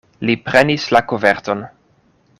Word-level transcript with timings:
Li 0.29 0.35
prenis 0.47 0.87
la 0.97 1.03
koverton. 1.13 1.63